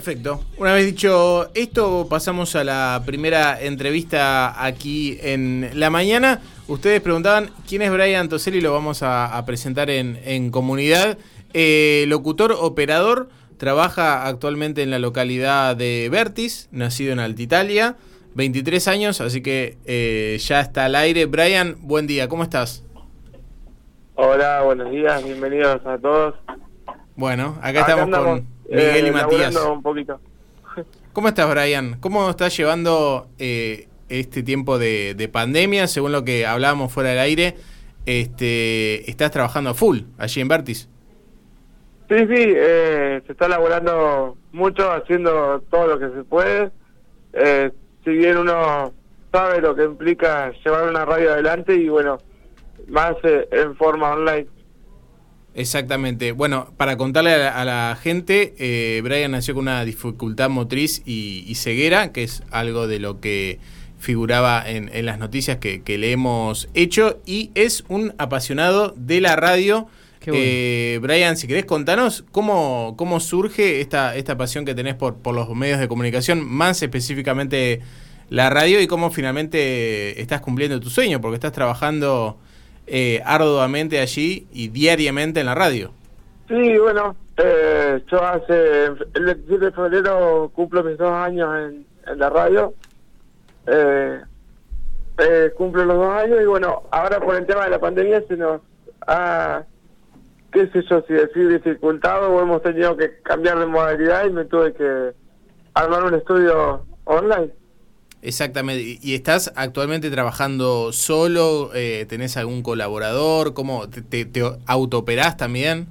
Perfecto. 0.00 0.40
Una 0.56 0.72
vez 0.72 0.86
dicho 0.86 1.50
esto, 1.52 2.06
pasamos 2.08 2.56
a 2.56 2.64
la 2.64 3.02
primera 3.04 3.60
entrevista 3.60 4.64
aquí 4.64 5.18
en 5.20 5.68
la 5.74 5.90
mañana. 5.90 6.40
Ustedes 6.68 7.02
preguntaban 7.02 7.50
quién 7.68 7.82
es 7.82 7.92
Brian 7.92 8.30
Toselli, 8.30 8.62
lo 8.62 8.72
vamos 8.72 9.02
a, 9.02 9.44
presentar 9.44 9.90
en, 9.90 10.50
comunidad. 10.52 11.18
Eh, 11.52 12.06
locutor, 12.08 12.56
operador, 12.58 13.28
trabaja 13.58 14.26
actualmente 14.26 14.82
en 14.82 14.90
la 14.90 14.98
localidad 14.98 15.76
de 15.76 16.08
Vertis, 16.10 16.70
nacido 16.72 17.12
en 17.12 17.18
Altitalia, 17.18 17.96
23 18.36 18.88
años, 18.88 19.20
así 19.20 19.42
que 19.42 19.76
eh, 19.84 20.38
ya 20.40 20.62
está 20.62 20.86
al 20.86 20.94
aire. 20.94 21.26
Brian, 21.26 21.76
buen 21.78 22.06
día, 22.06 22.26
¿cómo 22.26 22.42
estás? 22.42 22.86
Hola, 24.14 24.62
buenos 24.62 24.90
días, 24.90 25.22
bienvenidos 25.22 25.84
a 25.84 25.98
todos. 25.98 26.36
Bueno, 27.16 27.58
acá, 27.60 27.80
estamos 27.80 28.18
con 28.18 28.59
Miguel 28.70 29.06
y 29.06 29.08
eh, 29.08 29.12
Matías. 29.12 29.56
Un 29.56 29.82
poquito. 29.82 30.20
¿Cómo 31.12 31.28
estás, 31.28 31.50
Brian? 31.50 31.98
¿Cómo 32.00 32.30
estás 32.30 32.56
llevando 32.56 33.28
eh, 33.38 33.88
este 34.08 34.42
tiempo 34.42 34.78
de, 34.78 35.28
pandemia? 35.32 35.88
Según 35.88 36.12
lo 36.12 36.24
que 36.24 36.46
hablábamos 36.46 36.92
fuera 36.92 37.10
del 37.10 37.18
aire, 37.18 37.56
este, 38.06 39.10
estás 39.10 39.32
trabajando 39.32 39.70
a 39.70 39.74
full 39.74 40.00
allí 40.18 40.40
en 40.40 40.48
Vertis. 40.48 40.88
Sí, 42.08 42.16
sí, 42.18 42.26
eh, 42.36 43.22
se 43.26 43.32
está 43.32 43.48
laborando 43.48 44.36
mucho, 44.52 44.90
haciendo 44.90 45.62
todo 45.70 45.86
lo 45.86 45.98
que 45.98 46.16
se 46.16 46.24
puede. 46.24 46.70
si 48.04 48.10
bien 48.10 48.38
uno 48.38 48.92
sabe 49.32 49.60
lo 49.60 49.74
que 49.74 49.84
implica 49.84 50.52
llevar 50.64 50.88
una 50.88 51.04
radio 51.04 51.32
adelante 51.32 51.74
y 51.74 51.88
bueno, 51.88 52.18
más 52.88 53.14
en 53.24 53.76
forma 53.76 54.12
online. 54.12 54.46
Exactamente. 55.54 56.32
Bueno, 56.32 56.72
para 56.76 56.96
contarle 56.96 57.34
a 57.34 57.64
la, 57.64 57.98
gente, 58.00 58.54
eh, 58.58 59.00
Brian 59.02 59.32
nació 59.32 59.54
con 59.54 59.62
una 59.62 59.84
dificultad 59.84 60.48
motriz 60.48 61.02
y, 61.04 61.52
ceguera, 61.56 62.12
que 62.12 62.22
es 62.22 62.42
algo 62.50 62.86
de 62.86 63.00
lo 63.00 63.20
que 63.20 63.58
figuraba 63.98 64.64
en, 64.66 64.90
las 65.04 65.18
noticias 65.18 65.58
que, 65.58 65.98
le 65.98 66.12
hemos 66.12 66.68
hecho, 66.74 67.20
y 67.26 67.50
es 67.54 67.84
un 67.88 68.14
apasionado 68.18 68.94
de 68.96 69.20
la 69.20 69.36
radio. 69.36 69.88
Eh, 70.26 70.98
Brian, 71.02 71.36
si 71.36 71.48
querés 71.48 71.64
contanos 71.64 72.24
cómo, 72.30 72.94
cómo 72.96 73.20
surge 73.20 73.80
esta, 73.80 74.14
esta 74.16 74.36
pasión 74.36 74.64
que 74.64 74.74
tenés 74.74 74.94
por, 74.94 75.16
por 75.16 75.34
los 75.34 75.48
medios 75.54 75.80
de 75.80 75.88
comunicación, 75.88 76.46
más 76.46 76.82
específicamente 76.82 77.80
la 78.28 78.50
radio, 78.50 78.80
y 78.80 78.86
cómo 78.86 79.10
finalmente 79.10 80.20
estás 80.20 80.40
cumpliendo 80.40 80.78
tu 80.78 80.90
sueño, 80.90 81.20
porque 81.20 81.34
estás 81.34 81.52
trabajando 81.52 82.38
eh, 82.86 83.22
arduamente 83.24 84.00
allí 84.00 84.46
y 84.52 84.68
diariamente 84.68 85.40
en 85.40 85.46
la 85.46 85.54
radio. 85.54 85.92
Sí, 86.48 86.78
bueno, 86.78 87.14
eh, 87.36 88.02
yo 88.10 88.22
hace 88.22 88.86
el 88.86 89.24
27 89.24 89.64
de 89.66 89.72
febrero 89.72 90.50
cumplo 90.54 90.82
mis 90.82 90.98
dos 90.98 91.12
años 91.12 91.48
en, 91.56 91.86
la 92.18 92.28
radio. 92.28 92.74
Eh, 93.66 94.20
eh, 95.18 95.52
cumplo 95.56 95.84
los 95.84 95.96
dos 95.96 96.12
años 96.12 96.38
y 96.42 96.46
bueno, 96.46 96.82
ahora 96.90 97.20
por 97.20 97.36
el 97.36 97.46
tema 97.46 97.64
de 97.64 97.70
la 97.70 97.78
pandemia 97.78 98.22
se 98.26 98.36
nos 98.36 98.60
ha, 99.06 99.62
qué 100.52 100.66
sé 100.68 100.82
yo, 100.90 101.02
si 101.06 101.14
decir 101.14 101.48
dificultado 101.48 102.30
o 102.30 102.42
hemos 102.42 102.62
tenido 102.62 102.96
que 102.96 103.20
cambiar 103.22 103.58
de 103.58 103.66
modalidad 103.66 104.26
y 104.26 104.30
me 104.30 104.44
tuve 104.46 104.72
que 104.74 105.12
armar 105.74 106.04
un 106.04 106.14
estudio 106.14 106.84
online. 107.04 107.52
Exactamente. 108.22 108.98
¿Y 109.00 109.14
estás 109.14 109.52
actualmente 109.56 110.10
trabajando 110.10 110.92
solo? 110.92 111.70
Eh, 111.74 112.04
¿Tenés 112.08 112.36
algún 112.36 112.62
colaborador? 112.62 113.54
¿Cómo 113.54 113.88
te, 113.88 114.02
te, 114.02 114.42
autooperás 114.66 115.36
también? 115.38 115.88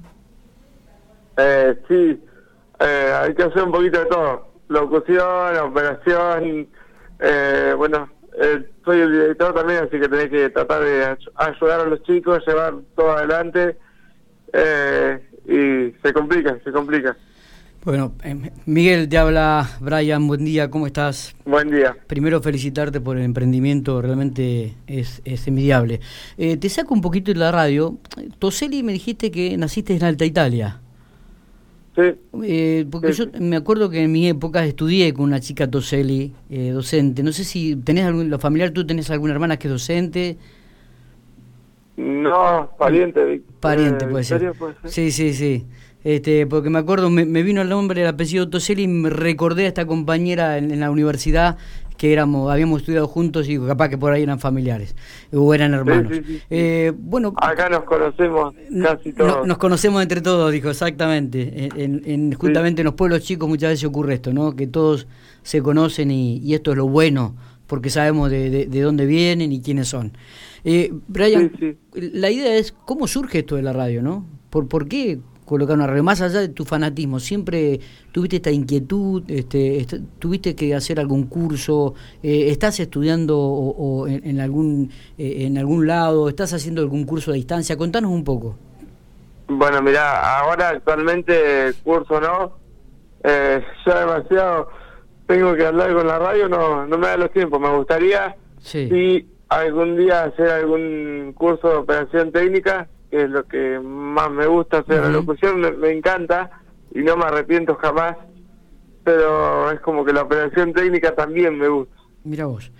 Eh, 1.36 1.74
sí, 1.88 2.22
eh, 2.78 3.12
hay 3.20 3.34
que 3.34 3.42
hacer 3.42 3.64
un 3.64 3.72
poquito 3.72 3.98
de 3.98 4.06
todo. 4.06 4.48
Locución, 4.68 5.56
operación. 5.58 6.68
Eh, 7.18 7.74
bueno, 7.76 8.08
soy 8.84 9.00
el 9.00 9.12
director 9.12 9.52
también, 9.52 9.84
así 9.84 9.98
que 9.98 10.08
tenés 10.08 10.28
que 10.28 10.50
tratar 10.50 10.84
de 10.84 11.16
ayudar 11.34 11.80
a 11.80 11.84
los 11.84 12.02
chicos, 12.04 12.46
llevar 12.46 12.74
todo 12.94 13.10
adelante. 13.10 13.76
y 15.46 15.92
se 16.00 16.12
complica, 16.12 16.56
se 16.62 16.70
complica. 16.70 17.16
Bueno, 17.82 18.12
eh, 18.24 18.36
Miguel, 18.66 19.08
te 19.08 19.16
habla 19.16 19.66
Brian, 19.80 20.26
buen 20.26 20.44
día, 20.44 20.70
¿cómo 20.70 20.86
estás? 20.86 21.34
Buen 21.46 21.70
día. 21.70 21.96
Primero 22.08 22.42
felicitarte 22.42 23.00
por 23.00 23.16
el 23.16 23.22
emprendimiento, 23.22 24.02
realmente 24.02 24.74
es, 24.86 25.22
es 25.24 25.48
envidiable. 25.48 26.00
Eh, 26.36 26.58
te 26.58 26.68
saco 26.68 26.92
un 26.92 27.00
poquito 27.00 27.32
de 27.32 27.38
la 27.38 27.50
radio. 27.50 27.96
Toseli 28.38 28.82
me 28.82 28.92
dijiste 28.92 29.30
que 29.30 29.56
naciste 29.56 29.96
en 29.96 30.04
Alta 30.04 30.26
Italia. 30.26 30.78
Sí. 31.96 32.02
Eh, 32.42 32.86
porque 32.90 33.12
yo 33.12 33.24
me 33.40 33.56
acuerdo 33.56 33.88
que 33.88 34.02
en 34.02 34.12
mi 34.12 34.28
época 34.28 34.62
estudié 34.66 35.14
con 35.14 35.24
una 35.24 35.40
chica 35.40 35.70
Toseli, 35.70 36.34
docente. 36.50 37.22
No 37.22 37.32
sé 37.32 37.44
si 37.44 37.76
tenés 37.76 38.04
algún, 38.04 38.28
lo 38.28 38.38
familiar, 38.38 38.72
tú 38.72 38.86
tenés 38.86 39.10
alguna 39.10 39.32
hermana 39.32 39.58
que 39.58 39.68
es 39.68 39.72
docente. 39.72 40.36
No, 41.96 42.70
pariente. 42.78 43.40
Pariente, 43.58 44.06
puede 44.06 44.24
ser. 44.24 44.52
Sí, 44.84 45.10
sí, 45.10 45.32
sí. 45.32 45.66
Este, 46.02 46.46
porque 46.46 46.70
me 46.70 46.78
acuerdo, 46.78 47.10
me, 47.10 47.24
vino 47.42 47.60
el 47.60 47.68
nombre, 47.68 48.00
el 48.00 48.08
apellido 48.08 48.48
Toseli 48.48 48.84
y 48.84 48.88
me 48.88 49.10
recordé 49.10 49.64
a 49.66 49.68
esta 49.68 49.86
compañera 49.86 50.56
en, 50.56 50.80
la 50.80 50.90
universidad 50.90 51.58
que 51.98 52.14
éramos, 52.14 52.50
habíamos 52.50 52.80
estudiado 52.80 53.06
juntos 53.06 53.46
y 53.50 53.58
capaz 53.58 53.90
que 53.90 53.98
por 53.98 54.10
ahí 54.10 54.22
eran 54.22 54.38
familiares 54.38 54.96
o 55.30 55.52
eran 55.52 55.74
hermanos. 55.74 56.18
Eh, 56.48 56.92
bueno, 56.96 57.34
acá 57.36 57.68
nos 57.68 57.84
conocemos 57.84 58.54
casi 58.82 59.12
todos. 59.12 59.46
nos 59.46 59.58
conocemos 59.58 60.02
entre 60.02 60.22
todos, 60.22 60.50
dijo 60.50 60.70
exactamente. 60.70 61.68
En, 61.76 62.32
justamente 62.32 62.80
en 62.80 62.86
los 62.86 62.94
pueblos 62.94 63.20
chicos 63.20 63.46
muchas 63.46 63.72
veces 63.72 63.84
ocurre 63.84 64.14
esto, 64.14 64.32
¿no? 64.32 64.56
Que 64.56 64.66
todos 64.66 65.06
se 65.42 65.60
conocen 65.60 66.10
y, 66.10 66.54
esto 66.54 66.70
es 66.70 66.78
lo 66.78 66.88
bueno 66.88 67.34
porque 67.66 67.90
sabemos 67.90 68.30
de, 68.30 68.66
dónde 68.66 69.04
vienen 69.04 69.52
y 69.52 69.60
quiénes 69.60 69.88
son. 69.88 70.12
Eh, 70.64 70.92
Brian, 71.06 71.52
la 71.92 72.30
idea 72.30 72.56
es 72.56 72.72
cómo 72.72 73.06
surge 73.06 73.40
esto 73.40 73.56
de 73.56 73.62
la 73.62 73.74
radio, 73.74 74.02
¿no? 74.02 74.24
¿Por, 74.48 74.66
por 74.66 74.88
qué? 74.88 75.20
Colocar 75.50 75.74
una 75.74 75.88
radio, 75.88 76.04
más 76.04 76.20
allá 76.20 76.38
de 76.38 76.48
tu 76.48 76.64
fanatismo, 76.64 77.18
siempre 77.18 77.80
tuviste 78.12 78.36
esta 78.36 78.52
inquietud, 78.52 79.24
este, 79.26 79.84
tuviste 80.20 80.54
que 80.54 80.76
hacer 80.76 81.00
algún 81.00 81.26
curso, 81.26 81.94
eh, 82.22 82.50
estás 82.50 82.78
estudiando 82.78 83.36
o, 83.36 84.06
en, 84.06 84.40
algún 84.40 84.92
eh, 85.18 85.46
en 85.46 85.58
algún 85.58 85.88
lado, 85.88 86.28
estás 86.28 86.52
haciendo 86.52 86.82
algún 86.82 87.04
curso 87.04 87.32
a 87.32 87.34
distancia, 87.34 87.76
contanos 87.76 88.12
un 88.12 88.22
poco. 88.22 88.56
Bueno, 89.48 89.82
mira, 89.82 90.38
ahora 90.38 90.68
actualmente 90.68 91.72
curso 91.82 92.20
no, 92.20 92.52
eh, 93.24 93.60
ya 93.84 94.00
demasiado. 94.06 94.68
Tengo 95.26 95.56
que 95.56 95.66
hablar 95.66 95.92
con 95.92 96.06
la 96.06 96.20
radio, 96.20 96.48
no, 96.48 96.86
no 96.86 96.96
me 96.96 97.08
da 97.08 97.16
los 97.16 97.32
tiempos, 97.32 97.60
me 97.60 97.76
gustaría 97.76 98.36
si 98.62 99.28
algún 99.48 99.96
día 99.96 100.24
hacer 100.24 100.48
algún 100.48 101.32
curso 101.36 101.68
de 101.70 101.76
operación 101.76 102.30
técnica, 102.30 102.88
que 103.10 103.24
es 103.24 103.30
lo 103.30 103.44
que 103.46 103.80
más 103.80 104.30
me 104.30 104.46
gusta 104.46 104.78
hacer. 104.78 105.02
La 105.02 105.08
locución 105.08 105.60
me, 105.60 105.90
encanta 105.90 106.50
y 106.94 107.00
no 107.00 107.16
me 107.16 107.24
arrepiento 107.24 107.74
jamás, 107.74 108.16
pero 109.04 109.70
es 109.70 109.80
como 109.80 110.04
que 110.04 110.12
la 110.12 110.22
operación 110.22 110.72
técnica 110.72 111.14
también 111.14 111.58
me 111.58 111.68
gusta. 111.68 111.94
Mira 112.24 112.46
vos. 112.46 112.70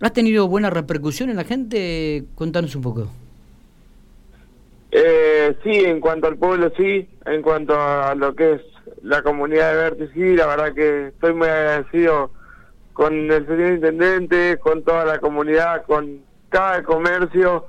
¿Has 0.00 0.12
tenido 0.12 0.48
buena 0.48 0.70
repercusión 0.70 1.28
en 1.30 1.36
la 1.36 1.44
gente? 1.44 2.24
Contanos 2.34 2.74
un 2.74 2.82
poco. 2.82 3.08
Eh, 4.92 5.56
sí, 5.62 5.70
en 5.70 6.00
cuanto 6.00 6.28
al 6.28 6.36
pueblo, 6.36 6.72
sí. 6.76 7.08
En 7.26 7.42
cuanto 7.42 7.74
a 7.78 8.14
lo 8.14 8.34
que 8.34 8.54
es 8.54 8.62
la 9.02 9.22
comunidad 9.22 9.72
de 9.72 9.76
Vértice, 9.76 10.12
sí. 10.14 10.36
La 10.36 10.46
verdad 10.46 10.72
que 10.72 11.08
estoy 11.08 11.34
muy 11.34 11.48
agradecido 11.48 12.30
con 12.92 13.30
el 13.30 13.46
señor 13.46 13.72
intendente, 13.72 14.58
con 14.58 14.82
toda 14.82 15.04
la 15.04 15.18
comunidad, 15.18 15.84
con 15.86 16.20
cada 16.48 16.82
comercio 16.82 17.66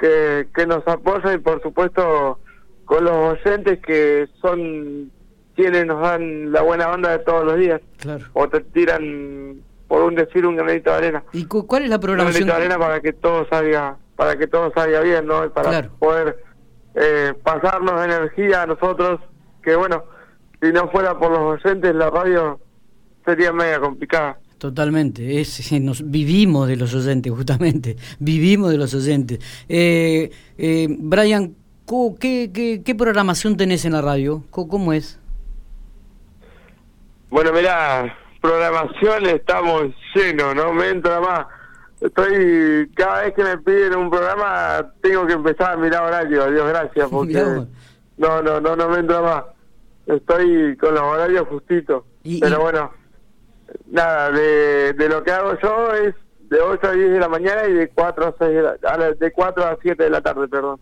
que, 0.00 0.48
que 0.54 0.66
nos 0.66 0.86
apoya 0.88 1.34
y 1.34 1.38
por 1.38 1.62
supuesto 1.62 2.38
con 2.84 3.04
los 3.04 3.38
oyentes 3.38 3.78
que 3.80 4.26
son 4.40 5.12
quienes 5.54 5.86
nos 5.86 6.00
dan 6.00 6.50
la 6.50 6.62
buena 6.62 6.90
onda 6.90 7.10
de 7.10 7.18
todos 7.20 7.44
los 7.44 7.56
días. 7.56 7.80
Claro. 7.98 8.24
O 8.32 8.48
te 8.48 8.60
tiran, 8.60 9.60
por 9.86 10.02
un 10.02 10.14
decir, 10.14 10.46
un 10.46 10.56
granito 10.56 10.90
de 10.90 10.96
arena. 10.96 11.22
¿Y 11.32 11.44
cuál 11.44 11.84
es 11.84 11.90
la 11.90 12.00
programación? 12.00 12.44
Un 12.44 12.48
granito 12.48 12.58
de 12.58 12.74
arena 12.74 12.86
para 12.86 13.00
que 13.00 13.12
todo 13.12 13.46
salga, 13.48 13.96
para 14.16 14.36
que 14.36 14.46
todo 14.46 14.72
salga 14.74 15.00
bien, 15.00 15.26
¿no? 15.26 15.48
Para 15.50 15.88
poder 15.98 16.42
eh, 16.94 17.34
pasarnos 17.44 18.04
energía 18.04 18.62
a 18.62 18.66
nosotros, 18.66 19.20
que 19.62 19.76
bueno, 19.76 20.04
si 20.60 20.72
no 20.72 20.88
fuera 20.90 21.18
por 21.18 21.30
los 21.30 21.62
oyentes, 21.62 21.94
la 21.94 22.10
radio 22.10 22.58
sería 23.24 23.52
media 23.52 23.78
complicada. 23.78 24.38
Totalmente, 24.60 25.40
es, 25.40 25.72
nos 25.80 26.10
vivimos 26.10 26.68
de 26.68 26.76
los 26.76 26.94
oyentes, 26.94 27.32
justamente, 27.32 27.96
vivimos 28.18 28.70
de 28.70 28.76
los 28.76 28.92
oyentes. 28.92 29.38
Eh, 29.70 30.30
eh, 30.58 30.86
Brian, 30.98 31.54
¿qué, 32.20 32.50
qué, 32.52 32.82
qué 32.84 32.94
programación 32.94 33.56
tenés 33.56 33.86
en 33.86 33.92
la 33.92 34.02
radio? 34.02 34.44
¿Cómo, 34.50 34.92
es? 34.92 35.18
Bueno, 37.30 37.54
mira, 37.54 38.14
programación 38.42 39.26
estamos 39.28 39.94
llenos, 40.14 40.54
no 40.54 40.74
me 40.74 40.90
entra 40.90 41.20
más. 41.20 41.46
Estoy, 42.02 42.90
cada 42.94 43.22
vez 43.22 43.32
que 43.32 43.42
me 43.42 43.56
piden 43.56 43.96
un 43.96 44.10
programa, 44.10 44.92
tengo 45.00 45.26
que 45.26 45.32
empezar 45.32 45.72
a 45.72 45.76
mirar 45.78 46.04
horario, 46.04 46.50
Dios 46.50 46.68
gracias, 46.68 47.08
porque 47.10 47.42
no, 48.18 48.42
no, 48.42 48.60
no, 48.60 48.76
no 48.76 48.88
me 48.90 48.98
entra 48.98 49.22
más. 49.22 49.44
estoy 50.06 50.76
con 50.76 50.94
los 50.94 51.02
horarios 51.02 51.48
justitos. 51.48 52.04
Pero 52.22 52.60
bueno, 52.60 52.99
nada, 53.86 54.30
de, 54.30 54.92
de 54.92 55.08
lo 55.08 55.22
que 55.22 55.30
hago 55.30 55.58
yo 55.62 55.94
es 55.94 56.14
de 56.50 56.60
8 56.60 56.86
a 56.86 56.92
10 56.92 57.10
de 57.12 57.20
la 57.20 57.28
mañana 57.28 57.66
y 57.68 57.72
de 57.72 57.88
4 57.88 58.26
a 58.26 58.34
6 58.38 58.50
de, 58.50 58.62
la, 58.62 59.14
de 59.18 59.32
4 59.32 59.64
a 59.64 59.78
7 59.80 60.02
de 60.02 60.10
la 60.10 60.20
tarde, 60.20 60.48
perdón. 60.48 60.80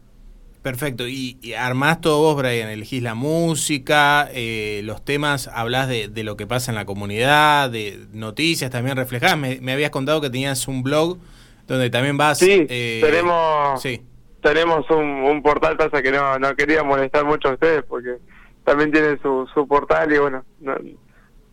Perfecto. 0.62 1.06
¿Y, 1.06 1.38
armás 1.54 2.00
todo 2.00 2.18
vos, 2.18 2.36
Brian? 2.36 2.68
¿Elegís 2.68 3.02
la 3.02 3.14
música, 3.14 4.28
eh, 4.32 4.80
los 4.84 5.04
temas, 5.04 5.48
hablas 5.48 5.88
de, 5.88 6.08
de, 6.08 6.24
lo 6.24 6.36
que 6.36 6.46
pasa 6.46 6.72
en 6.72 6.74
la 6.74 6.84
comunidad, 6.84 7.70
de 7.70 8.06
noticias 8.12 8.70
también 8.70 8.96
reflejás? 8.96 9.38
Me, 9.38 9.60
me, 9.60 9.72
habías 9.72 9.90
contado 9.90 10.20
que 10.20 10.30
tenías 10.30 10.66
un 10.66 10.82
blog 10.82 11.18
donde 11.66 11.90
también 11.90 12.16
vas... 12.16 12.38
Sí, 12.38 12.66
eh, 12.68 13.00
tenemos, 13.02 13.80
sí. 13.80 14.02
tenemos 14.42 14.90
un, 14.90 15.06
un, 15.06 15.42
portal, 15.42 15.76
pasa 15.76 16.02
que 16.02 16.10
no, 16.10 16.38
no 16.38 16.56
quería 16.56 16.82
molestar 16.82 17.24
mucho 17.24 17.48
a 17.48 17.52
ustedes 17.52 17.84
porque 17.84 18.16
también 18.64 18.90
tienen 18.90 19.20
su, 19.22 19.46
su 19.54 19.66
portal 19.68 20.12
y 20.12 20.18
bueno, 20.18 20.44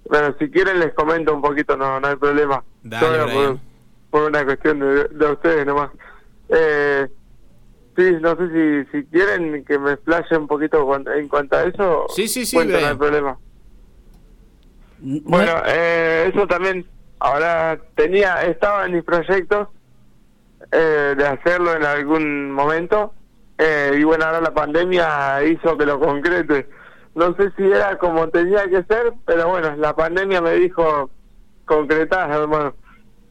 bueno, 0.06 0.36
si 0.40 0.50
quieren 0.50 0.80
les 0.80 0.94
comento 0.94 1.34
un 1.34 1.42
poquito, 1.42 1.75
no, 1.75 2.00
no 2.00 2.07
hay 2.07 2.16
problema. 2.16 2.63
Dale, 2.84 3.60
por, 4.10 4.24
una 4.24 4.46
cuestión 4.46 4.80
de, 4.80 5.06
de 5.10 5.31
ustedes 5.31 5.66
nomás. 5.66 5.92
Eh, 6.50 7.07
Sí, 7.96 8.12
no 8.19 8.36
sé 8.36 8.50
si, 8.50 8.92
si 8.92 9.06
quieren 9.06 9.63
que 9.63 9.80
me 9.80 9.94
explaye 9.94 10.38
un 10.38 10.48
poquito 10.48 10.86
en 11.16 11.28
cuanto 11.30 11.56
a 11.56 11.63
eso. 11.63 12.06
Sí, 12.10 12.28
sí, 12.28 12.46
sí, 12.46 12.57
no 12.57 12.78
hay 12.78 12.96
problema. 12.96 13.38
Bueno, 15.00 15.62
eh, 15.66 16.30
eso 16.34 16.46
también, 16.46 16.86
ahora 17.19 17.80
tenía, 17.96 18.44
estaba 18.44 18.86
en 18.86 18.94
mis 18.94 19.04
proyectos 19.04 19.69
eh, 20.72 21.16
de 21.18 21.25
hacerlo 21.25 21.74
en 21.74 21.86
algún 21.86 22.51
momento. 22.51 23.13
Eh, 23.58 23.96
y 23.98 24.04
bueno, 24.04 24.25
ahora 24.25 24.42
la 24.42 24.54
pandemia 24.54 25.42
hizo 25.46 25.78
que 25.78 25.86
lo 25.86 25.98
concrete. 25.98 26.68
No 27.15 27.33
sé 27.35 27.51
si 27.57 27.63
era 27.63 27.97
como 27.97 28.27
tenía 28.29 28.67
que 28.67 28.83
ser, 28.83 29.13
pero 29.25 29.50
bueno, 29.50 29.75
la 29.77 29.95
pandemia 29.95 30.41
me 30.41 30.53
dijo 30.56 31.09
concretar, 31.65 32.29
hermano. 32.29 32.75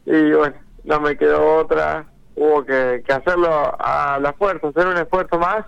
Y 0.07 0.33
bueno, 0.33 0.57
no 0.85 1.01
me 1.01 1.17
quedó 1.17 1.57
otra 1.57 2.07
hubo 2.37 2.65
que, 2.65 3.03
hacerlo 3.09 3.49
a 3.79 4.19
la 4.21 4.33
fuerza, 4.33 4.69
hacer 4.69 4.87
un 4.87 4.97
esfuerzo 4.97 5.39
más. 5.39 5.65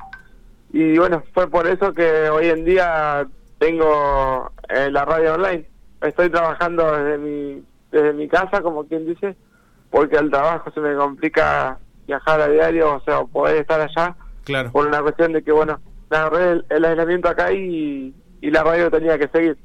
Y 0.72 0.98
bueno, 0.98 1.22
fue 1.32 1.48
por 1.48 1.66
eso 1.66 1.92
que 1.92 2.28
hoy 2.28 2.48
en 2.48 2.64
día 2.64 3.26
tengo 3.58 4.50
eh, 4.68 4.90
la 4.90 5.04
radio 5.04 5.34
online. 5.34 5.68
Estoy 6.02 6.28
trabajando 6.30 6.92
desde 6.92 7.18
mi, 7.18 7.64
desde 7.90 8.12
mi 8.12 8.28
casa, 8.28 8.60
como 8.62 8.84
quien 8.84 9.06
dice, 9.06 9.36
porque 9.90 10.18
al 10.18 10.30
trabajo 10.30 10.70
se 10.72 10.80
me 10.80 10.94
complica 10.94 11.78
viajar 12.06 12.40
a 12.40 12.48
diario, 12.48 12.94
o 12.94 13.00
sea, 13.00 13.22
poder 13.24 13.56
estar 13.56 13.80
allá. 13.80 14.14
Claro. 14.44 14.70
Por 14.70 14.86
una 14.86 15.02
cuestión 15.02 15.32
de 15.32 15.42
que, 15.42 15.52
bueno, 15.52 15.80
me 16.11 16.17
agarré 16.17 16.62
el, 16.69 16.85
aislamiento 16.85 17.29
acá 17.29 17.53
y, 17.53 18.14
y 18.41 18.50
la 18.50 18.62
radio 18.62 18.91
tenía 18.91 19.19
que 19.19 19.29
seguir. 19.29 19.56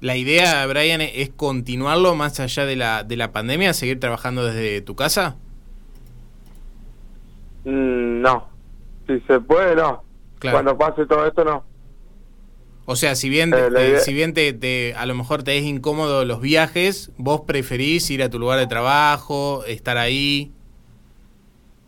La 0.00 0.16
idea, 0.16 0.66
Brian, 0.66 1.00
es 1.00 1.30
continuarlo 1.30 2.14
más 2.14 2.38
allá 2.38 2.66
de 2.66 2.76
la, 2.76 3.02
de 3.02 3.16
la 3.16 3.32
pandemia, 3.32 3.72
seguir 3.72 3.98
trabajando 3.98 4.44
desde 4.44 4.82
tu 4.82 4.94
casa. 4.94 5.36
Mm, 7.64 8.20
no. 8.20 8.48
Si 9.06 9.20
se 9.20 9.40
puede, 9.40 9.74
no. 9.74 10.04
Cuando 10.40 10.76
pase 10.76 11.06
todo 11.06 11.26
esto, 11.26 11.44
no. 11.44 11.64
O 12.84 12.94
sea, 12.94 13.16
si 13.16 13.28
bien, 13.28 13.52
eh, 13.52 13.98
si 13.98 14.14
bien 14.14 14.32
te, 14.32 14.94
a 14.96 15.06
lo 15.06 15.14
mejor 15.14 15.42
te 15.42 15.58
es 15.58 15.64
incómodo 15.64 16.24
los 16.24 16.40
viajes, 16.40 17.10
vos 17.16 17.40
preferís 17.40 18.08
ir 18.10 18.22
a 18.22 18.30
tu 18.30 18.38
lugar 18.38 18.60
de 18.60 18.68
trabajo, 18.68 19.64
estar 19.64 19.96
ahí. 19.96 20.52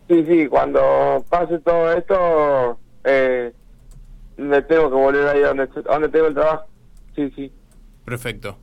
Sí, 0.09 0.25
sí, 0.27 0.49
cuando 0.49 1.25
pase 1.29 1.59
todo 1.61 1.93
esto, 1.93 2.79
eh, 3.05 3.53
me 4.39 4.63
tengo 4.63 4.89
que 4.89 4.97
volver 4.97 5.29
ahí 5.29 5.41
donde, 5.41 5.67
donde 5.67 6.09
tengo 6.09 6.27
el 6.29 6.35
trabajo. 6.35 6.65
Sí, 7.15 7.31
sí. 7.37 7.53
Perfecto. 8.05 8.57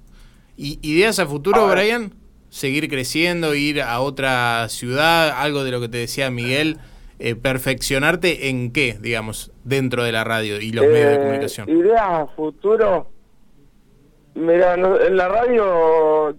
¿Y 0.57 0.79
ideas 0.81 1.19
a 1.19 1.27
futuro, 1.27 1.67
Brian? 1.67 2.13
¿Seguir 2.49 2.89
creciendo, 2.89 3.53
ir 3.53 3.81
a 3.81 3.99
otra 3.99 4.67
ciudad? 4.69 5.29
Algo 5.37 5.63
de 5.63 5.71
lo 5.71 5.81
que 5.81 5.89
te 5.89 5.97
decía 5.97 6.31
Miguel 6.31 6.79
eh, 7.17 7.35
perfeccionarte 7.35 8.49
en 8.49 8.73
qué, 8.73 8.97
digamos, 8.99 9.51
dentro 9.63 10.03
de 10.03 10.11
la 10.11 10.25
radio 10.25 10.59
y 10.59 10.71
los 10.71 10.85
medios 10.85 11.09
de 11.11 11.15
eh, 11.15 11.19
comunicación? 11.19 11.69
Ideas 11.69 12.01
a 12.01 12.27
futuro. 12.27 13.07
Mira, 14.33 14.73
en 14.73 15.15
la 15.15 15.29
radio, 15.29 16.35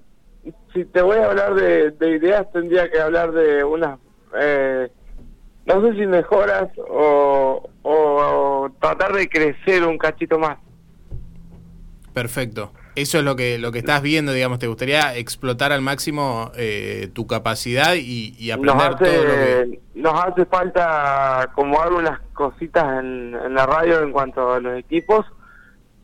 si 0.75 0.85
te 0.85 1.01
voy 1.01 1.17
a 1.17 1.31
hablar 1.31 1.55
de, 1.55 2.11
ideas, 2.11 2.51
tendría 2.53 2.91
que 2.91 3.01
hablar 3.01 3.33
de 3.33 3.65
unas, 3.65 3.99
eh, 4.39 4.89
no 5.65 5.81
sé 5.81 5.95
si 5.95 6.07
mejoras 6.07 6.69
o 6.77 7.71
tratar 8.89 9.13
de 9.13 9.29
crecer 9.29 9.85
un 9.85 9.99
cachito 9.99 10.39
más. 10.39 10.59
Perfecto. 12.13 12.73
Eso 12.95 13.19
es 13.19 13.25
lo 13.25 13.37
que 13.37 13.59
lo 13.59 13.73
que 13.73 13.79
estás 13.81 14.01
viendo, 14.01 14.33
digamos, 14.33 14.59
te 14.59 14.69
gustaría 14.69 15.15
explotar 15.17 15.71
al 15.71 15.83
máximo 15.83 16.51
eh, 16.57 17.11
tu 17.13 17.27
capacidad 17.27 17.95
y, 17.95 18.51
aprender 18.51 18.97
todo 18.97 19.25
lo 19.25 19.33
que... 19.33 19.81
Nos 19.95 20.25
hace 20.25 20.47
falta 20.47 21.51
como 21.55 21.81
algunas 21.83 22.21
cositas 22.33 23.01
en, 23.01 23.55
la 23.55 23.67
radio 23.67 24.01
en 24.01 24.13
cuanto 24.13 24.55
a 24.55 24.61
los 24.61 24.79
equipos. 24.79 25.27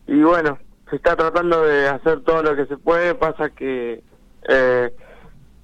Y 0.05 0.21
bueno, 0.21 0.59
se 0.89 0.97
está 0.97 1.15
tratando 1.15 1.63
de 1.63 1.87
hacer 1.87 2.21
todo 2.21 2.43
lo 2.43 2.55
que 2.55 2.67
se 2.67 2.77
puede, 2.77 3.15
pasa 3.15 3.49
que 3.49 4.03
eh, 4.47 4.93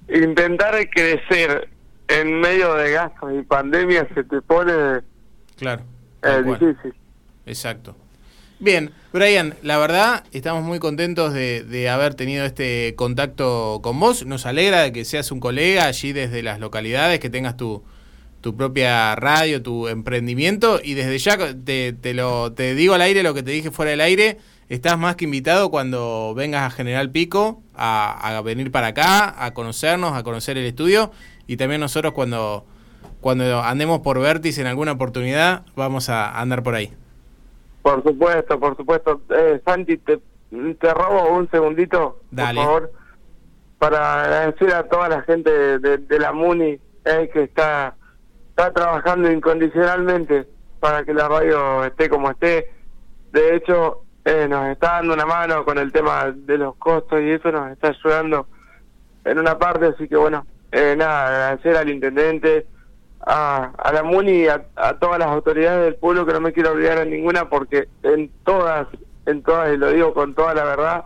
intentar 0.08 0.74
crecer 0.90 1.68
en 2.08 2.40
medio 2.40 2.74
de 2.74 2.90
gastos 2.90 3.32
y 3.34 3.42
pandemia 3.42 4.08
se 4.14 4.24
te 4.24 4.42
pone 4.42 5.00
claro, 5.56 5.82
eh, 6.22 6.42
difícil. 6.44 6.94
Exacto. 7.46 7.96
Bien, 8.62 8.90
Brian, 9.10 9.54
la 9.62 9.78
verdad 9.78 10.24
estamos 10.32 10.62
muy 10.62 10.78
contentos 10.80 11.32
de, 11.32 11.88
haber 11.88 12.14
tenido 12.14 12.44
este 12.44 12.94
contacto 12.94 13.80
con 13.82 13.98
vos. 13.98 14.26
Nos 14.26 14.44
alegra 14.44 14.82
de 14.82 14.92
que 14.92 15.06
seas 15.06 15.32
un 15.32 15.40
colega 15.40 15.86
allí 15.86 16.12
desde 16.12 16.42
las 16.42 16.60
localidades, 16.60 17.20
que 17.20 17.30
tengas 17.30 17.56
tu, 17.56 17.82
tu 18.42 18.54
propia 18.54 19.16
radio, 19.16 19.62
tu 19.62 19.88
emprendimiento. 19.88 20.78
Y 20.84 20.92
desde 20.92 21.16
ya 21.18 21.38
te, 21.64 22.12
lo, 22.12 22.52
te 22.52 22.74
digo 22.74 22.92
al 22.92 23.00
aire 23.00 23.22
lo 23.22 23.32
que 23.32 23.42
te 23.42 23.50
dije 23.50 23.70
fuera 23.70 23.92
del 23.92 24.02
aire. 24.02 24.36
Estás 24.68 24.98
más 24.98 25.16
que 25.16 25.24
invitado 25.24 25.70
cuando 25.70 26.34
vengas 26.36 26.70
a 26.70 26.76
General 26.76 27.10
Pico 27.10 27.62
a, 27.74 28.36
a 28.36 28.42
venir 28.42 28.70
para 28.70 28.88
acá, 28.88 29.42
a 29.42 29.54
conocernos, 29.54 30.12
a 30.12 30.22
conocer 30.22 30.58
el 30.58 30.66
estudio. 30.66 31.12
Y 31.46 31.56
también 31.56 31.80
nosotros 31.80 32.12
cuando, 32.12 32.66
cuando 33.22 33.62
andemos 33.62 34.00
por 34.00 34.20
Vértice 34.20 34.60
en 34.60 34.66
alguna 34.66 34.92
oportunidad, 34.92 35.64
vamos 35.76 36.10
a 36.10 36.38
andar 36.38 36.62
por 36.62 36.74
ahí. 36.74 36.92
Por 37.82 38.02
supuesto, 38.02 38.60
por 38.60 38.76
supuesto. 38.76 39.22
Eh, 39.30 39.60
Santi, 39.64 39.96
te, 39.98 40.20
te 40.50 40.94
robo 40.94 41.36
un 41.36 41.50
segundito, 41.50 42.20
por 42.34 42.54
favor, 42.54 42.92
para 43.78 44.24
agradecer 44.24 44.74
a 44.74 44.82
toda 44.84 45.08
la 45.08 45.22
gente 45.22 45.50
de, 45.78 46.18
la 46.18 46.32
MUNI 46.32 46.78
eh, 47.04 47.30
que 47.32 47.44
está, 47.44 47.94
está 48.50 48.72
trabajando 48.72 49.30
incondicionalmente 49.30 50.46
para 50.80 51.04
que 51.04 51.14
la 51.14 51.28
radio 51.28 51.84
esté 51.84 52.08
como 52.08 52.30
esté. 52.30 52.70
De 53.32 53.56
hecho, 53.56 54.02
eh, 54.24 54.46
nos 54.48 54.68
está 54.68 54.92
dando 54.96 55.14
una 55.14 55.24
mano 55.24 55.64
con 55.64 55.78
el 55.78 55.92
tema 55.92 56.30
de 56.30 56.58
los 56.58 56.76
costos 56.76 57.20
y 57.20 57.30
eso 57.30 57.50
nos 57.50 57.70
está 57.70 57.88
ayudando 57.88 58.46
en 59.24 59.38
una 59.38 59.58
parte, 59.58 59.86
así 59.86 60.08
que 60.08 60.16
bueno, 60.16 60.46
eh, 60.72 60.94
nada, 60.96 61.26
agradecer 61.26 61.76
al 61.76 61.90
intendente, 61.90 62.66
a, 63.20 63.72
a 63.76 63.92
la 63.92 64.02
MUNI 64.02 64.32
y 64.32 64.48
a, 64.48 64.64
todas 64.98 65.18
las 65.18 65.28
autoridades 65.28 65.84
del 65.84 65.96
pueblo 65.96 66.26
que 66.26 66.32
no 66.32 66.40
me 66.40 66.52
quiero 66.52 66.72
olvidar 66.72 66.98
en 66.98 67.10
ninguna 67.10 67.48
porque 67.48 67.88
en 68.02 68.30
todas, 68.44 68.86
en 69.26 69.42
todas, 69.42 69.72
y 69.74 69.76
lo 69.76 69.90
digo 69.90 70.14
con 70.14 70.34
toda 70.34 70.54
la 70.54 70.64
verdad, 70.64 71.04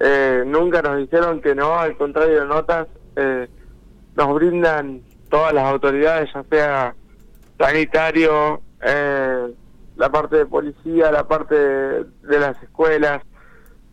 eh, 0.00 0.44
nunca 0.46 0.82
nos 0.82 0.98
dijeron 0.98 1.40
que 1.40 1.54
no, 1.54 1.78
al 1.78 1.96
contrario 1.96 2.40
de 2.40 2.46
notas, 2.46 2.88
eh, 3.16 3.48
nos 4.16 4.34
brindan 4.34 5.02
todas 5.30 5.52
las 5.52 5.64
autoridades, 5.64 6.30
ya 6.34 6.44
sea 6.50 6.94
sanitario, 7.58 8.60
eh, 8.82 9.54
la 9.96 10.10
parte 10.10 10.36
de 10.36 10.46
policía, 10.46 11.10
la 11.10 11.26
parte 11.26 11.54
de, 11.54 12.38
las 12.38 12.60
escuelas, 12.62 13.22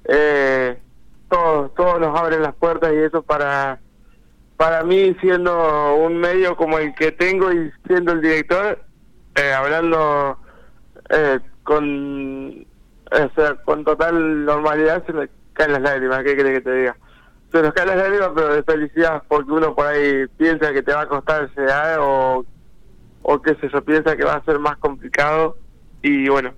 eh, 0.05 0.79
todos, 1.29 1.73
todos 1.75 1.99
nos 1.99 2.19
abren 2.19 2.41
las 2.41 2.55
puertas 2.55 2.91
y 2.93 2.97
eso 2.97 3.21
para 3.21 3.79
para 4.59 4.83
mí 4.83 5.15
siendo 5.21 5.95
un 5.95 6.17
medio 6.17 6.57
como 6.57 6.79
el 6.79 6.93
que 6.93 7.13
tengo 7.13 7.49
y 7.49 7.71
siendo 7.87 8.11
el 8.11 8.19
director, 8.19 8.77
eh, 9.35 9.53
hablando 9.53 10.37
eh, 11.09 11.39
con 11.63 12.67
con 13.63 13.85
total 13.85 14.43
normalidad 14.43 15.05
se 15.05 15.13
me 15.13 15.29
caen 15.53 15.71
las 15.71 15.81
lágrimas, 15.81 16.23
¿qué 16.25 16.35
crees 16.35 16.57
que 16.57 16.61
te 16.61 16.73
diga? 16.73 16.97
Se 17.53 17.61
nos 17.61 17.73
caen 17.73 17.87
las 17.87 17.97
lágrimas 17.99 18.31
pero 18.35 18.53
de 18.53 18.63
felicidad 18.63 19.23
porque 19.29 19.49
uno 19.49 19.73
por 19.73 19.87
ahí 19.87 20.27
piensa 20.37 20.73
que 20.73 20.83
te 20.83 20.91
va 20.93 21.03
a 21.03 21.07
costar 21.07 21.45
ese 21.45 21.65
o, 21.97 22.45
o 23.21 23.41
qué 23.41 23.55
sé 23.55 23.69
yo, 23.69 23.81
piensa 23.81 24.17
que 24.17 24.25
va 24.25 24.33
a 24.33 24.43
ser 24.43 24.59
más 24.59 24.75
complicado 24.75 25.57
y 26.01 26.27
bueno, 26.27 26.53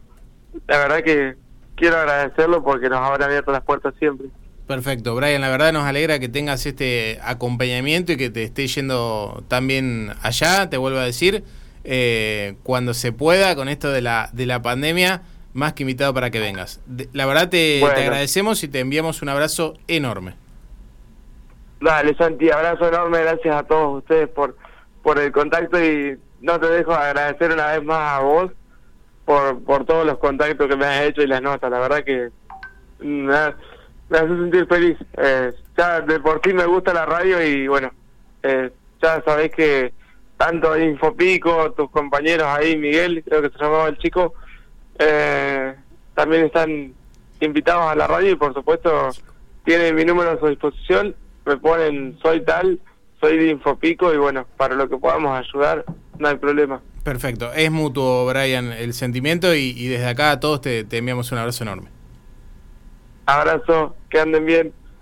la 0.68 0.80
verdad 0.80 1.04
que 1.04 1.36
quiero 1.76 1.98
agradecerlo 1.98 2.64
porque 2.64 2.90
nos 2.90 3.00
habrá 3.00 3.28
abierto 3.28 3.52
las 3.52 3.64
puertas 3.64 3.94
siempre. 4.00 4.28
Perfecto, 4.68 5.16
Brian, 5.16 5.42
la 5.42 5.50
verdad 5.50 5.74
nos 5.74 5.86
alegra 5.86 6.20
que 6.20 6.30
tengas 6.30 6.66
este 6.66 7.20
acompañamiento 7.24 8.14
y 8.14 8.18
que 8.18 8.30
te 8.30 8.44
esté 8.44 8.68
yendo 8.68 9.44
también 9.48 10.14
allá, 10.22 10.70
te 10.70 10.78
vuelvo 10.78 11.00
a 11.00 11.04
decir, 11.04 11.44
eh, 11.84 12.56
cuando 12.64 12.94
se 12.94 13.12
pueda 13.12 13.56
con 13.56 13.68
esto 13.68 13.92
de 13.92 14.02
la, 14.02 14.30
de 14.34 14.46
la 14.46 14.62
pandemia, 14.62 15.24
más 15.54 15.74
que 15.74 15.84
invitado 15.84 16.14
para 16.14 16.30
que 16.30 16.40
vengas. 16.40 16.80
la 17.12 17.26
verdad 17.26 17.50
te, 17.50 17.84
agradecemos 17.84 18.64
y 18.64 18.68
te 18.68 18.80
enviamos 18.80 19.22
un 19.22 19.30
abrazo 19.30 19.74
enorme. 19.88 20.36
Dale, 21.82 22.16
Santi, 22.16 22.50
abrazo 22.52 22.88
enorme, 22.88 23.20
gracias 23.22 23.56
a 23.56 23.64
todos 23.64 23.98
ustedes 23.98 24.30
por, 24.30 24.56
por 25.02 25.20
el 25.20 25.32
contacto 25.32 25.84
y 25.84 26.18
no 26.40 26.60
te 26.60 26.68
dejo 26.68 26.94
agradecer 26.94 27.52
una 27.52 27.74
vez 27.74 27.84
más 27.84 28.20
a 28.20 28.20
vos 28.20 28.52
por, 29.26 29.62
por 29.64 29.86
todos 29.86 30.06
los 30.06 30.18
contactos 30.20 30.68
que 30.68 30.76
me 30.76 30.86
has 30.86 31.02
hecho 31.02 31.22
y 31.24 31.28
las 31.28 31.42
notas. 31.42 31.70
La 31.72 31.80
verdad 31.80 32.04
que 32.04 32.30
me, 34.12 34.18
hace 34.18 34.28
sentir 34.28 34.68
feliz. 34.68 34.98
Eh, 35.18 35.52
ya 35.78 36.02
de 36.02 36.20
por 36.20 36.42
sí 36.44 36.54
me 36.54 36.66
gusta 36.66 36.94
la 36.94 37.06
radio 37.06 37.44
y 37.44 37.68
bueno, 37.68 37.92
eh, 38.44 38.70
ya 39.02 39.24
sabéis 39.24 39.52
que 39.52 39.94
tanto 40.38 40.78
Infopico, 40.78 41.72
tus 41.74 41.90
compañeros 41.92 42.48
ahí, 42.48 42.78
Miguel, 42.78 43.24
creo 43.24 43.42
que 43.42 43.50
se 43.50 43.64
llamaba 43.64 43.88
el 43.88 43.98
chico, 43.98 44.34
eh, 45.00 45.76
también 46.16 46.46
están 46.46 46.94
invitados 47.40 47.92
a 47.92 47.96
la 47.96 48.08
radio 48.08 48.32
y 48.32 48.36
por 48.36 48.54
supuesto 48.54 49.10
tienen 49.64 49.96
mi 49.96 50.04
número 50.04 50.32
a 50.32 50.40
su 50.40 50.48
disposición, 50.48 51.16
me 51.46 51.58
ponen 51.58 52.18
soy 52.22 52.44
tal, 52.44 52.80
soy 53.20 53.38
de 53.38 53.50
Infopico 53.50 54.14
y 54.14 54.18
bueno, 54.18 54.46
para 54.58 54.76
lo 54.76 54.90
que 54.90 54.98
podamos 54.98 55.40
ayudar, 55.40 55.86
no 56.18 56.28
hay 56.28 56.36
problema. 56.38 56.82
Perfecto, 57.04 57.52
es 57.54 57.72
mutuo, 57.72 58.26
Brian, 58.26 58.72
el 58.72 58.94
sentimiento 58.94 59.54
y, 59.56 59.88
desde 59.88 60.08
acá 60.08 60.32
a 60.32 60.40
todos 60.40 60.62
te, 60.62 60.84
te 60.84 60.98
enviamos 60.98 61.32
un 61.32 61.38
abrazo 61.38 61.64
enorme. 61.64 62.01
Abrazo, 63.26 63.96
que 64.10 64.20
anden 64.20 64.46
bien. 64.46 64.74